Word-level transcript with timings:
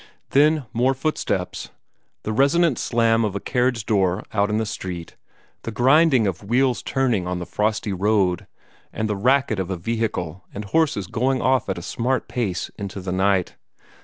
Then 0.31 0.65
more 0.73 0.95
footsteps, 0.95 1.69
the 2.23 2.33
resonant 2.33 2.79
slam 2.79 3.23
of 3.23 3.35
a 3.35 3.39
carriage 3.39 3.85
door 3.85 4.23
out 4.33 4.49
in 4.49 4.57
the 4.57 4.65
street, 4.65 5.15
the 5.61 5.69
grinding 5.69 6.25
of 6.25 6.43
wheels 6.43 6.81
turning 6.81 7.27
on 7.27 7.37
the 7.37 7.45
frosty 7.45 7.93
road, 7.93 8.47
and 8.91 9.07
the 9.07 9.15
racket 9.15 9.59
of 9.59 9.69
a 9.69 9.77
vehicle 9.77 10.43
and 10.55 10.65
horses 10.65 11.05
going 11.05 11.39
off 11.39 11.69
at 11.69 11.77
a 11.77 11.83
smart 11.83 12.27
pace 12.27 12.71
into 12.79 12.99
the 12.99 13.11
night. 13.11 13.57